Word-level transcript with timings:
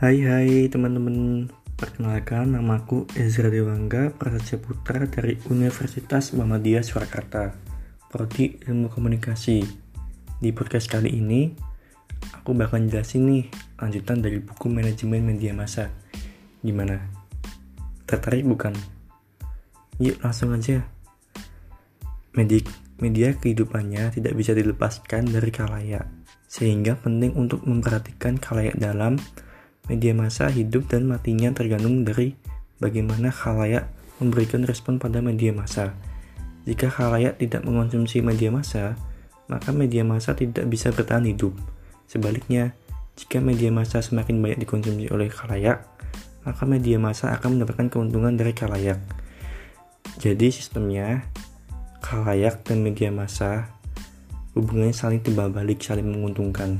Hai 0.00 0.24
hai 0.24 0.64
teman-teman. 0.72 1.44
Perkenalkan 1.76 2.56
namaku 2.56 3.04
Ezra 3.20 3.52
Dewangga 3.52 4.08
Prasetya 4.08 4.56
Putra 4.56 5.04
dari 5.04 5.36
Universitas 5.52 6.32
Muhammadiyah 6.32 6.80
Surakarta. 6.80 7.52
Prodi 8.08 8.56
Ilmu 8.64 8.88
Komunikasi. 8.88 9.60
Di 10.40 10.56
podcast 10.56 10.88
kali 10.88 11.20
ini 11.20 11.52
Aku 12.32 12.56
bakal 12.56 12.88
jelasin 12.88 13.28
nih 13.28 13.52
Lanjutan 13.76 14.24
dari 14.24 14.40
buku 14.40 14.72
Manajemen 14.72 15.20
Media 15.20 15.52
Massa. 15.52 15.92
Gimana? 16.64 16.96
Tertarik 18.08 18.48
bukan? 18.48 18.72
Yuk 20.00 20.16
langsung 20.24 20.56
aja. 20.56 20.80
Media, 22.32 22.64
media 23.04 23.36
kehidupannya 23.36 24.16
tidak 24.16 24.32
bisa 24.32 24.56
dilepaskan 24.56 25.28
dari 25.28 25.52
kalayak 25.52 26.08
sehingga 26.48 26.96
penting 26.96 27.36
untuk 27.36 27.68
memperhatikan 27.68 28.40
kalayak 28.40 28.80
dalam 28.80 29.20
media 29.90 30.14
massa 30.14 30.46
hidup 30.46 30.86
dan 30.86 31.10
matinya 31.10 31.50
tergantung 31.50 32.06
dari 32.06 32.38
bagaimana 32.78 33.34
khalayak 33.34 33.90
memberikan 34.22 34.62
respon 34.62 35.02
pada 35.02 35.18
media 35.18 35.50
massa. 35.50 35.98
Jika 36.62 36.86
khalayak 36.86 37.42
tidak 37.42 37.66
mengonsumsi 37.66 38.22
media 38.22 38.54
massa, 38.54 38.94
maka 39.50 39.74
media 39.74 40.06
massa 40.06 40.38
tidak 40.38 40.70
bisa 40.70 40.94
bertahan 40.94 41.26
hidup. 41.26 41.50
Sebaliknya, 42.06 42.78
jika 43.18 43.42
media 43.42 43.74
massa 43.74 43.98
semakin 43.98 44.38
banyak 44.38 44.62
dikonsumsi 44.62 45.10
oleh 45.10 45.26
khalayak, 45.26 45.82
maka 46.46 46.62
media 46.64 47.02
massa 47.02 47.34
akan 47.34 47.58
mendapatkan 47.58 47.90
keuntungan 47.90 48.38
dari 48.38 48.54
khalayak. 48.54 49.02
Jadi 50.22 50.54
sistemnya, 50.54 51.26
khalayak 51.98 52.62
dan 52.62 52.86
media 52.86 53.10
massa 53.10 53.66
hubungannya 54.54 54.94
saling 54.94 55.20
timbal 55.24 55.50
balik, 55.50 55.82
saling 55.82 56.06
menguntungkan. 56.06 56.78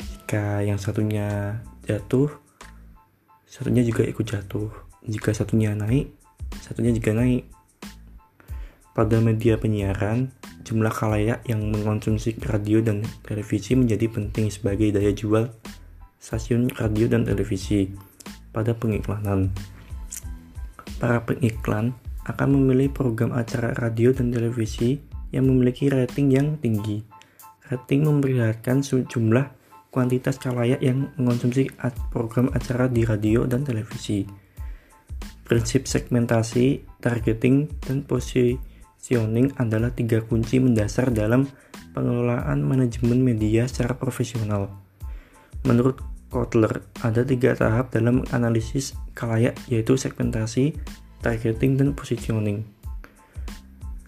Jika 0.00 0.64
yang 0.64 0.80
satunya 0.80 1.60
jatuh 1.86 2.30
satunya 3.46 3.84
juga 3.84 4.06
ikut 4.06 4.24
jatuh. 4.24 4.70
Jika 5.02 5.34
satunya 5.34 5.74
naik 5.74 6.22
satunya 6.60 6.92
juga 6.92 7.16
naik. 7.16 7.48
Pada 8.92 9.16
media 9.24 9.56
penyiaran 9.56 10.28
jumlah 10.62 10.92
kalayak 10.92 11.40
yang 11.48 11.64
mengkonsumsi 11.72 12.36
radio 12.44 12.84
dan 12.84 13.00
televisi 13.24 13.72
menjadi 13.72 14.06
penting 14.12 14.52
sebagai 14.52 14.92
daya 14.92 15.16
jual 15.16 15.48
stasiun 16.20 16.68
radio 16.76 17.08
dan 17.08 17.24
televisi 17.24 17.88
pada 18.52 18.76
pengiklanan. 18.76 19.48
Para 21.00 21.24
pengiklan 21.24 21.96
akan 22.28 22.48
memilih 22.54 22.92
program 22.92 23.34
acara 23.34 23.74
radio 23.74 24.14
dan 24.14 24.30
televisi 24.30 25.00
yang 25.34 25.48
memiliki 25.48 25.88
rating 25.90 26.30
yang 26.30 26.60
tinggi. 26.60 27.02
Rating 27.72 28.06
memperlihatkan 28.06 28.84
jumlah 28.84 29.61
kuantitas 29.92 30.40
kalayak 30.40 30.80
yang 30.80 31.12
mengonsumsi 31.20 31.68
program 32.08 32.48
acara 32.56 32.88
di 32.88 33.04
radio 33.04 33.44
dan 33.44 33.60
televisi. 33.60 34.24
Prinsip 35.44 35.84
segmentasi, 35.84 36.80
targeting, 37.04 37.68
dan 37.84 38.00
positioning 38.08 39.52
adalah 39.60 39.92
tiga 39.92 40.24
kunci 40.24 40.64
mendasar 40.64 41.12
dalam 41.12 41.44
pengelolaan 41.92 42.64
manajemen 42.64 43.20
media 43.20 43.68
secara 43.68 43.92
profesional. 43.92 44.72
Menurut 45.68 46.00
Kotler, 46.32 46.88
ada 47.04 47.20
tiga 47.28 47.52
tahap 47.52 47.92
dalam 47.92 48.24
analisis 48.32 48.96
kalayak 49.12 49.52
yaitu 49.68 50.00
segmentasi, 50.00 50.72
targeting, 51.20 51.76
dan 51.76 51.92
positioning. 51.92 52.64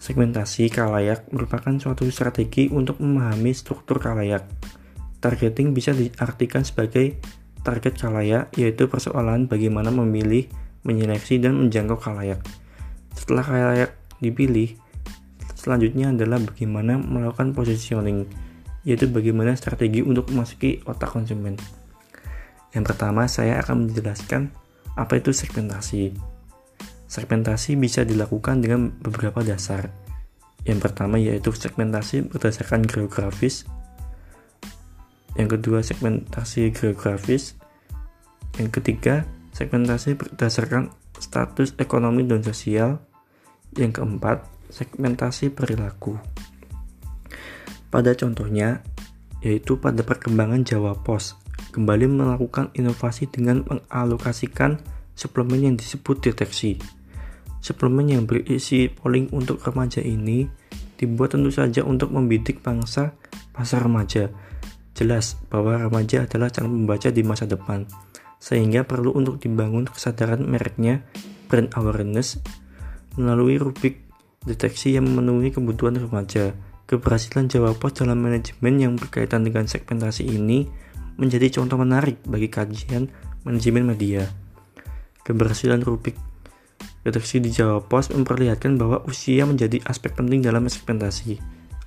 Segmentasi 0.01 0.73
kalayak 0.73 1.29
merupakan 1.29 1.77
suatu 1.77 2.09
strategi 2.09 2.73
untuk 2.73 2.97
memahami 2.97 3.53
struktur 3.53 4.01
kalayak 4.01 4.49
Targeting 5.25 5.73
bisa 5.73 5.89
diartikan 5.89 6.61
sebagai 6.61 7.17
target 7.65 7.97
kalayak, 7.97 8.53
yaitu 8.61 8.85
persoalan 8.85 9.49
bagaimana 9.49 9.89
memilih, 9.89 10.45
menyeleksi, 10.85 11.41
dan 11.41 11.57
menjangkau 11.57 11.97
kalayak. 11.97 12.45
Setelah 13.17 13.41
kalayak 13.41 13.91
dipilih, 14.21 14.77
selanjutnya 15.57 16.13
adalah 16.13 16.37
bagaimana 16.37 17.01
melakukan 17.01 17.57
positioning, 17.57 18.29
yaitu 18.85 19.09
bagaimana 19.09 19.57
strategi 19.57 20.05
untuk 20.05 20.29
memasuki 20.29 20.85
otak 20.85 21.09
konsumen. 21.09 21.57
Yang 22.77 22.93
pertama, 22.93 23.25
saya 23.25 23.57
akan 23.65 23.89
menjelaskan 23.89 24.53
apa 24.93 25.17
itu 25.17 25.33
segmentasi. 25.33 26.13
Segmentasi 27.09 27.81
bisa 27.81 28.05
dilakukan 28.05 28.61
dengan 28.61 28.93
beberapa 29.01 29.41
dasar. 29.41 29.89
Yang 30.69 30.85
pertama 30.85 31.17
yaitu 31.17 31.49
segmentasi 31.49 32.29
berdasarkan 32.29 32.85
geografis, 32.85 33.65
yang 35.35 35.51
kedua 35.51 35.83
segmentasi 35.83 36.71
geografis, 36.71 37.59
yang 38.55 38.71
ketiga 38.71 39.27
segmentasi 39.55 40.19
berdasarkan 40.19 40.91
status 41.19 41.75
ekonomi 41.79 42.27
dan 42.27 42.43
sosial, 42.43 42.99
yang 43.75 43.91
keempat 43.95 44.43
segmentasi 44.71 45.51
perilaku. 45.51 46.19
Pada 47.91 48.11
contohnya, 48.15 48.83
yaitu 49.39 49.79
pada 49.79 50.03
perkembangan 50.03 50.67
Jawa 50.67 50.99
Pos, 50.99 51.39
kembali 51.71 52.07
melakukan 52.11 52.71
inovasi 52.75 53.31
dengan 53.31 53.63
mengalokasikan 53.67 54.79
suplemen 55.15 55.71
yang 55.71 55.75
disebut 55.79 56.19
deteksi. 56.19 56.79
Suplemen 57.63 58.11
yang 58.11 58.23
berisi 58.27 58.91
polling 58.91 59.31
untuk 59.31 59.63
remaja 59.63 60.03
ini 60.03 60.47
dibuat 60.95 61.35
tentu 61.35 61.51
saja 61.51 61.83
untuk 61.83 62.11
membidik 62.11 62.63
bangsa 62.63 63.15
pasar 63.51 63.87
remaja 63.87 64.31
Jelas 64.95 65.35
bahwa 65.51 65.75
remaja 65.75 66.23
adalah 66.23 66.47
calon 66.47 66.87
pembaca 66.87 67.11
di 67.11 67.19
masa 67.19 67.43
depan, 67.43 67.83
sehingga 68.39 68.87
perlu 68.87 69.11
untuk 69.11 69.43
dibangun 69.43 69.91
kesadaran 69.91 70.39
mereknya 70.47 71.03
brand 71.51 71.67
awareness 71.75 72.39
melalui 73.19 73.59
rubrik 73.59 74.07
deteksi 74.47 74.95
yang 74.95 75.11
memenuhi 75.11 75.51
kebutuhan 75.51 75.99
remaja. 75.99 76.55
Keberhasilan 76.85 77.49
Jawa 77.49 77.73
Pos 77.75 77.97
dalam 77.97 78.21
manajemen 78.21 78.77
yang 78.77 78.93
berkaitan 78.95 79.41
dengan 79.41 79.65
segmentasi 79.65 80.31
ini 80.31 80.69
menjadi 81.17 81.59
contoh 81.59 81.81
menarik 81.81 82.21
bagi 82.23 82.47
kajian 82.47 83.09
manajemen 83.41 83.89
media. 83.89 84.29
Keberhasilan 85.25 85.81
rubrik 85.81 86.15
deteksi 87.01 87.41
di 87.41 87.49
Jawa 87.49 87.81
Pos 87.81 88.13
memperlihatkan 88.13 88.77
bahwa 88.77 89.01
usia 89.09 89.49
menjadi 89.49 89.81
aspek 89.89 90.13
penting 90.13 90.45
dalam 90.45 90.69
segmentasi 90.69 91.41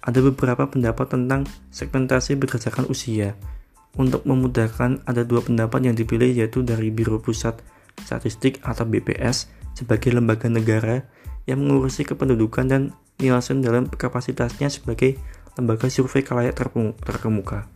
ada 0.09 0.25
beberapa 0.25 0.65
pendapat 0.65 1.13
tentang 1.13 1.45
segmentasi 1.69 2.41
berdasarkan 2.41 2.89
usia. 2.89 3.37
Untuk 4.01 4.25
memudahkan, 4.25 5.05
ada 5.05 5.21
dua 5.21 5.45
pendapat 5.45 5.85
yang 5.85 5.93
dipilih 5.93 6.33
yaitu 6.33 6.65
dari 6.65 6.89
Biro 6.89 7.21
Pusat 7.21 7.61
Statistik 8.01 8.65
atau 8.65 8.89
BPS 8.89 9.53
sebagai 9.77 10.17
lembaga 10.17 10.49
negara 10.49 11.05
yang 11.45 11.61
mengurusi 11.61 12.09
kependudukan 12.09 12.65
dan 12.65 12.83
Nielsen 13.21 13.61
dalam 13.61 13.85
kapasitasnya 13.85 14.73
sebagai 14.73 15.21
lembaga 15.61 15.93
survei 15.93 16.25
kalayak 16.25 16.57
terkemuka. 17.05 17.69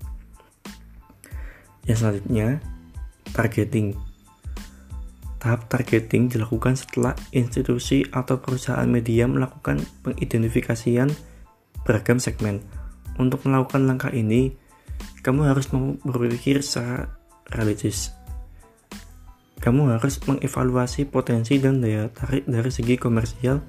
Yang 1.84 1.98
selanjutnya, 2.00 2.62
targeting. 3.34 3.98
Tahap 5.42 5.66
targeting 5.66 6.30
dilakukan 6.30 6.78
setelah 6.78 7.18
institusi 7.34 8.06
atau 8.14 8.38
perusahaan 8.38 8.86
media 8.86 9.26
melakukan 9.26 9.82
pengidentifikasian 10.06 11.10
beragam 11.86 12.18
segmen. 12.18 12.62
Untuk 13.20 13.44
melakukan 13.44 13.84
langkah 13.84 14.10
ini, 14.10 14.56
kamu 15.22 15.52
harus 15.52 15.68
berpikir 16.02 16.64
secara 16.64 17.12
realistis. 17.52 18.10
Kamu 19.62 19.94
harus 19.94 20.18
mengevaluasi 20.26 21.06
potensi 21.06 21.62
dan 21.62 21.78
daya 21.78 22.10
tarik 22.10 22.50
dari 22.50 22.70
segi 22.74 22.98
komersial 22.98 23.62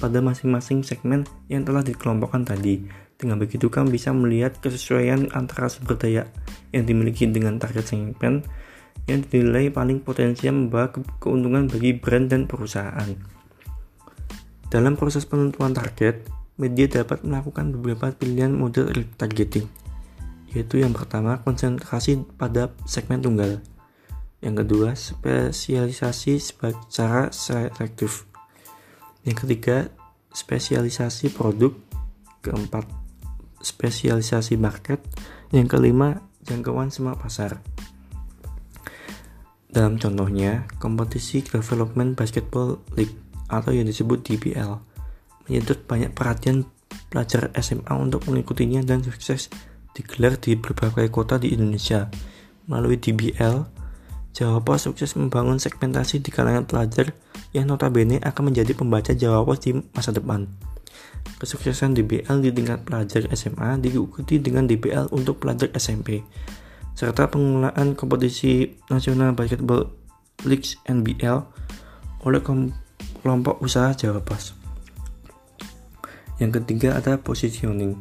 pada 0.00 0.24
masing-masing 0.24 0.80
segmen 0.80 1.28
yang 1.52 1.68
telah 1.68 1.84
dikelompokkan 1.84 2.48
tadi. 2.48 2.80
Dengan 3.14 3.36
begitu, 3.36 3.68
kamu 3.68 3.92
bisa 3.92 4.10
melihat 4.10 4.56
kesesuaian 4.58 5.28
antara 5.36 5.68
sumber 5.68 6.00
daya 6.00 6.24
yang 6.72 6.88
dimiliki 6.88 7.28
dengan 7.28 7.60
target 7.60 7.92
segmen 7.92 8.42
yang 9.04 9.20
dinilai 9.20 9.68
paling 9.68 10.00
potensial 10.00 10.56
membawa 10.56 10.88
keuntungan 11.20 11.68
bagi 11.68 11.92
brand 11.92 12.32
dan 12.32 12.48
perusahaan. 12.48 13.12
Dalam 14.72 14.96
proses 14.96 15.28
penentuan 15.28 15.76
target, 15.76 16.24
media 16.54 16.86
dapat 16.86 17.26
melakukan 17.26 17.74
beberapa 17.74 18.14
pilihan 18.14 18.54
model 18.54 18.94
retargeting, 18.94 19.66
yaitu 20.54 20.78
yang 20.82 20.94
pertama 20.94 21.42
konsentrasi 21.42 22.22
pada 22.38 22.70
segmen 22.86 23.18
tunggal, 23.18 23.58
yang 24.38 24.54
kedua 24.54 24.94
spesialisasi 24.94 26.38
secara 26.38 27.34
selektif, 27.34 28.30
yang 29.26 29.34
ketiga 29.34 29.90
spesialisasi 30.30 31.34
produk, 31.34 31.74
keempat 32.38 32.86
spesialisasi 33.58 34.54
market, 34.54 35.02
yang 35.50 35.66
kelima 35.66 36.22
jangkauan 36.46 36.94
semua 36.94 37.18
pasar. 37.18 37.58
Dalam 39.74 39.98
contohnya, 39.98 40.70
kompetisi 40.78 41.42
Development 41.42 42.14
Basketball 42.14 42.78
League 42.94 43.18
atau 43.50 43.74
yang 43.74 43.90
disebut 43.90 44.22
DBL 44.22 44.93
menyedot 45.46 45.84
banyak 45.84 46.12
perhatian 46.12 46.68
pelajar 47.08 47.50
SMA 47.58 47.94
untuk 47.94 48.26
mengikutinya 48.26 48.82
dan 48.82 49.02
sukses 49.02 49.50
digelar 49.94 50.36
di 50.36 50.58
berbagai 50.58 51.08
kota 51.08 51.38
di 51.38 51.54
Indonesia. 51.54 52.10
Melalui 52.66 52.98
DBL, 52.98 53.56
Jawa 54.34 54.58
Pos 54.66 54.90
sukses 54.90 55.14
membangun 55.14 55.62
segmentasi 55.62 56.18
di 56.18 56.34
kalangan 56.34 56.66
pelajar 56.66 57.14
yang 57.54 57.70
notabene 57.70 58.18
akan 58.18 58.50
menjadi 58.50 58.74
pembaca 58.74 59.14
Jawa 59.14 59.46
Pos 59.46 59.62
di 59.62 59.78
masa 59.94 60.10
depan. 60.10 60.50
Kesuksesan 61.38 61.94
DBL 61.94 62.42
di 62.42 62.50
tingkat 62.50 62.82
pelajar 62.82 63.30
SMA 63.32 63.78
diikuti 63.78 64.42
dengan 64.42 64.66
DBL 64.66 65.14
untuk 65.14 65.38
pelajar 65.38 65.70
SMP, 65.78 66.26
serta 66.98 67.30
pengelolaan 67.30 67.94
kompetisi 67.94 68.74
nasional 68.90 69.38
basketball 69.38 69.94
Leagues 70.42 70.82
NBL 70.90 71.46
oleh 72.26 72.40
kelompok 72.42 73.62
usaha 73.62 73.94
Jawa 73.94 74.18
Pos. 74.18 74.63
Yang 76.42 76.62
ketiga 76.62 76.98
ada 76.98 77.18
positioning. 77.20 77.94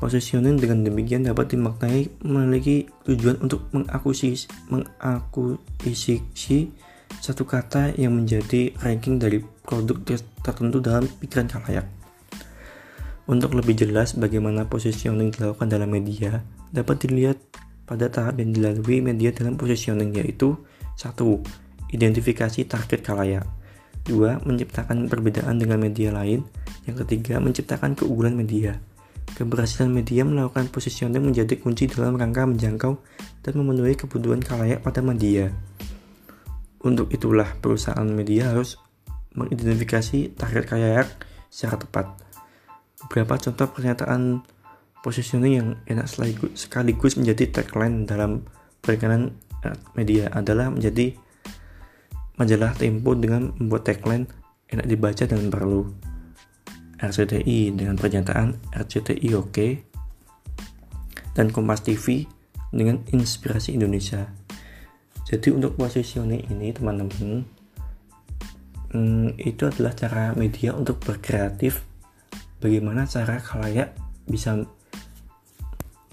Positioning 0.00 0.56
dengan 0.56 0.80
demikian 0.84 1.28
dapat 1.28 1.52
dimaknai 1.52 2.08
memiliki 2.24 2.88
tujuan 3.04 3.36
untuk 3.44 3.68
mengakuisisi, 3.76 4.48
mengakuisisi 4.72 6.58
satu 7.20 7.44
kata 7.44 7.92
yang 8.00 8.16
menjadi 8.16 8.72
ranking 8.80 9.20
dari 9.20 9.44
produk 9.44 10.00
tertentu 10.40 10.80
dalam 10.80 11.04
pikiran 11.20 11.52
kalayak. 11.52 11.84
Untuk 13.28 13.52
lebih 13.54 13.76
jelas 13.76 14.16
bagaimana 14.16 14.64
positioning 14.64 15.30
dilakukan 15.30 15.68
dalam 15.68 15.92
media, 15.92 16.40
dapat 16.72 17.04
dilihat 17.04 17.36
pada 17.84 18.08
tahap 18.08 18.40
yang 18.40 18.56
dilalui 18.56 19.04
media 19.04 19.30
dalam 19.36 19.60
positioning 19.60 20.16
yaitu 20.16 20.56
satu, 20.96 21.44
Identifikasi 21.90 22.70
target 22.70 23.02
kalayak 23.02 23.42
2. 24.10 24.42
Menciptakan 24.42 25.06
perbedaan 25.06 25.62
dengan 25.62 25.78
media 25.78 26.10
lain 26.10 26.42
Yang 26.84 27.06
ketiga, 27.06 27.38
menciptakan 27.38 27.94
keunggulan 27.94 28.34
media 28.34 28.82
Keberhasilan 29.30 29.94
media 29.94 30.26
melakukan 30.26 30.68
positioning 30.68 31.22
menjadi 31.22 31.54
kunci 31.56 31.86
dalam 31.86 32.18
rangka 32.18 32.44
menjangkau 32.50 32.98
dan 33.46 33.52
memenuhi 33.56 33.94
kebutuhan 33.94 34.42
kalayak 34.42 34.82
pada 34.82 35.00
media. 35.00 35.54
Untuk 36.82 37.12
itulah 37.14 37.46
perusahaan 37.62 38.04
media 38.04 38.50
harus 38.50 38.80
mengidentifikasi 39.38 40.34
target 40.34 40.64
kalayak 40.66 41.08
secara 41.46 41.78
tepat. 41.78 42.06
Beberapa 43.06 43.38
contoh 43.38 43.70
pernyataan 43.70 44.42
positioning 45.00 45.54
yang 45.56 45.68
enak 45.88 46.10
sekaligus 46.58 47.16
menjadi 47.16 47.48
tagline 47.62 48.04
dalam 48.04 48.44
perikanan 48.82 49.32
eh, 49.64 49.76
media 49.96 50.28
adalah 50.34 50.68
menjadi 50.68 51.16
majalah 52.40 52.72
Tempo 52.72 53.12
dengan 53.12 53.52
membuat 53.60 53.84
tagline 53.84 54.24
enak 54.72 54.88
dibaca 54.88 55.28
dan 55.28 55.52
perlu 55.52 55.84
RCTI 56.96 57.76
dengan 57.76 58.00
pernyataan 58.00 58.72
RCTI 58.72 59.28
oke 59.36 59.68
dan 61.36 61.52
Kompas 61.52 61.84
TV 61.84 62.24
dengan 62.72 63.04
inspirasi 63.12 63.76
Indonesia. 63.76 64.24
Jadi 65.28 65.52
untuk 65.52 65.76
positioning 65.76 66.48
ini 66.48 66.72
teman-teman 66.72 67.44
hmm, 68.96 69.36
itu 69.36 69.68
adalah 69.68 69.92
cara 69.94 70.32
media 70.34 70.74
untuk 70.74 70.98
berkreatif 71.04 71.84
bagaimana 72.58 73.06
cara 73.06 73.38
kalayak 73.38 73.94
bisa 74.26 74.58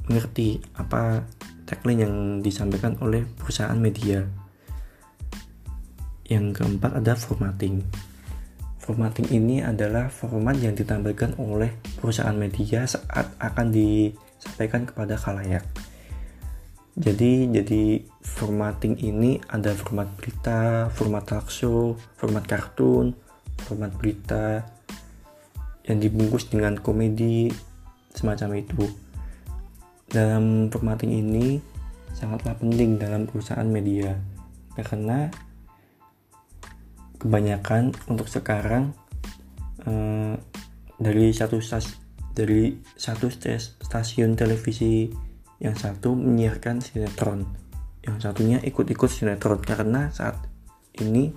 mengerti 0.08 0.60
apa 0.76 1.26
tagline 1.68 2.04
yang 2.04 2.16
disampaikan 2.40 2.96
oleh 3.04 3.24
perusahaan 3.26 3.76
media. 3.76 4.47
Yang 6.28 6.60
keempat 6.60 7.00
ada 7.00 7.16
formatting. 7.16 7.88
Formatting 8.84 9.32
ini 9.32 9.64
adalah 9.64 10.12
format 10.12 10.60
yang 10.60 10.76
ditampilkan 10.76 11.40
oleh 11.40 11.72
perusahaan 12.00 12.36
media 12.36 12.84
saat 12.84 13.32
akan 13.40 13.72
disampaikan 13.72 14.84
kepada 14.84 15.16
khalayak. 15.16 15.64
Jadi 16.98 17.48
jadi 17.48 18.04
formatting 18.20 19.00
ini 19.00 19.40
ada 19.48 19.72
format 19.72 20.12
berita, 20.20 20.92
format 20.92 21.24
talk 21.24 21.48
show, 21.48 21.96
format 22.20 22.44
kartun, 22.44 23.16
format 23.64 23.94
berita 23.96 24.68
yang 25.88 26.04
dibungkus 26.04 26.52
dengan 26.52 26.76
komedi 26.76 27.48
semacam 28.12 28.60
itu. 28.60 28.84
Dalam 30.12 30.68
formatting 30.68 31.12
ini 31.12 31.62
sangatlah 32.12 32.58
penting 32.58 33.00
dalam 33.00 33.30
perusahaan 33.30 33.68
media 33.68 34.18
karena 34.76 35.32
kebanyakan 37.18 37.94
untuk 38.10 38.30
sekarang 38.30 38.94
eh, 39.86 40.36
dari 40.98 41.34
satu 41.34 41.62
stas 41.62 41.98
dari 42.38 42.78
satu 42.94 43.34
stasiun 43.82 44.38
televisi 44.38 45.10
yang 45.58 45.74
satu 45.74 46.14
menyiarkan 46.14 46.86
sinetron 46.86 47.50
yang 48.08 48.18
satunya 48.24 48.58
ikut-ikut 48.64 49.12
sinetron. 49.12 49.60
Karena 49.60 50.08
saat 50.14 50.40
ini 51.04 51.34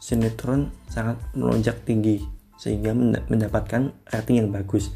sinetron 0.00 0.72
sangat 0.88 1.20
melonjak 1.36 1.84
tinggi 1.84 2.24
sehingga 2.56 2.96
mendapatkan 3.28 3.92
rating 4.08 4.46
yang 4.46 4.50
bagus. 4.54 4.94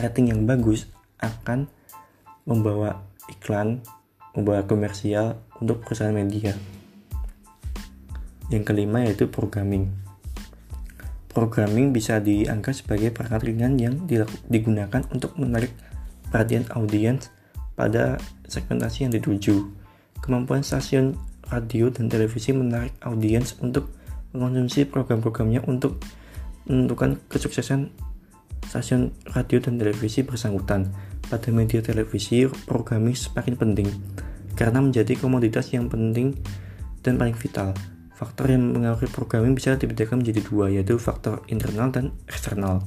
Rating 0.00 0.34
yang 0.34 0.42
bagus 0.46 0.90
akan 1.22 1.70
membawa 2.48 3.06
iklan 3.30 3.84
membawa 4.34 4.66
komersial 4.66 5.42
untuk 5.58 5.82
perusahaan 5.82 6.14
media 6.14 6.54
yang 8.50 8.66
kelima 8.66 9.06
yaitu 9.06 9.30
programming. 9.30 9.90
Programming 11.30 11.94
bisa 11.94 12.18
dianggap 12.18 12.74
sebagai 12.74 13.14
perangkat 13.14 13.46
ringan 13.46 13.78
yang 13.78 13.94
digunakan 14.50 15.06
untuk 15.14 15.38
menarik 15.38 15.70
perhatian 16.28 16.66
audiens 16.74 17.30
pada 17.78 18.18
segmentasi 18.50 19.06
yang 19.06 19.14
dituju. 19.14 19.70
Kemampuan 20.18 20.66
stasiun 20.66 21.14
radio 21.48 21.88
dan 21.88 22.10
televisi 22.10 22.50
menarik 22.50 22.92
audiens 23.06 23.54
untuk 23.62 23.94
mengonsumsi 24.34 24.86
program-programnya 24.86 25.62
untuk 25.70 26.02
menentukan 26.66 27.18
kesuksesan 27.30 27.90
stasiun 28.66 29.14
radio 29.30 29.58
dan 29.62 29.78
televisi 29.78 30.26
bersangkutan. 30.26 30.90
Pada 31.30 31.54
media 31.54 31.78
televisi, 31.78 32.42
programming 32.66 33.14
semakin 33.14 33.54
penting 33.54 33.88
karena 34.58 34.82
menjadi 34.82 35.14
komoditas 35.16 35.70
yang 35.72 35.86
penting 35.86 36.36
dan 37.00 37.16
paling 37.16 37.38
vital. 37.38 37.72
Faktor 38.20 38.52
yang 38.52 38.76
mengaruhi 38.76 39.08
programming 39.08 39.56
bisa 39.56 39.80
dibedakan 39.80 40.20
menjadi 40.20 40.44
dua, 40.44 40.68
yaitu 40.68 41.00
faktor 41.00 41.40
internal 41.48 41.88
dan 41.88 42.12
eksternal. 42.28 42.84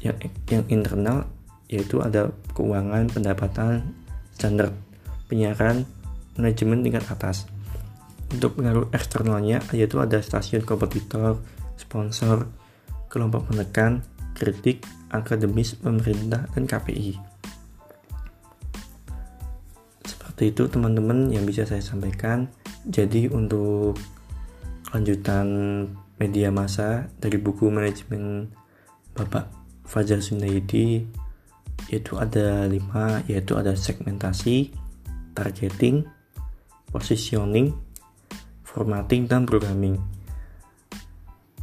Yang, 0.00 0.32
yang 0.48 0.64
internal 0.72 1.28
yaitu 1.68 2.00
ada 2.00 2.32
keuangan, 2.56 3.12
pendapatan, 3.12 3.92
standar 4.32 4.72
penyiaran, 5.28 5.84
manajemen 6.40 6.80
tingkat 6.80 7.04
atas. 7.12 7.44
Untuk 8.32 8.56
pengaruh 8.56 8.88
eksternalnya 8.96 9.60
yaitu 9.76 10.00
ada 10.00 10.24
stasiun 10.24 10.64
kompetitor, 10.64 11.36
sponsor, 11.76 12.48
kelompok 13.12 13.44
menekan, 13.52 14.00
kritik, 14.32 14.88
akademis, 15.12 15.76
pemerintah, 15.76 16.48
dan 16.56 16.64
KPI. 16.64 17.20
Seperti 20.08 20.56
itu 20.56 20.64
teman-teman 20.64 21.28
yang 21.28 21.44
bisa 21.44 21.68
saya 21.68 21.84
sampaikan. 21.84 22.48
Jadi 22.88 23.28
untuk 23.28 24.00
lanjutan 24.90 25.46
media 26.18 26.50
massa 26.50 27.06
dari 27.22 27.38
buku 27.38 27.70
manajemen 27.70 28.50
Bapak 29.14 29.50
Fajar 29.86 30.18
Sundaidi 30.18 31.06
yaitu 31.90 32.18
ada 32.18 32.66
lima 32.70 33.24
yaitu 33.26 33.58
ada 33.58 33.74
segmentasi, 33.74 34.70
targeting, 35.34 36.06
positioning, 36.90 37.74
formatting 38.66 39.26
dan 39.26 39.46
programming. 39.46 39.98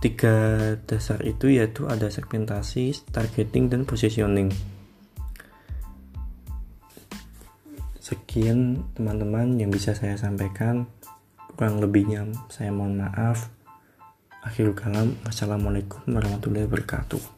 Tiga 0.03 0.75
dasar 0.87 1.23
itu 1.23 1.51
yaitu 1.51 1.87
ada 1.87 2.11
segmentasi, 2.11 2.95
targeting 3.11 3.71
dan 3.71 3.81
positioning. 3.83 4.51
Sekian 7.99 8.87
teman-teman 8.95 9.59
yang 9.59 9.67
bisa 9.67 9.91
saya 9.91 10.15
sampaikan 10.15 10.87
kurang 11.57 11.81
lebihnya 11.81 12.29
saya 12.53 12.69
mohon 12.69 13.01
maaf. 13.01 13.49
Akhirul 14.45 14.77
kalam 14.77 15.17
wassalamualaikum 15.25 16.05
warahmatullahi 16.07 16.69
wabarakatuh 16.69 17.36